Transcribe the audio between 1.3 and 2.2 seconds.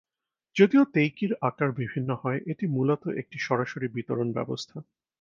আকার বিভিন্ন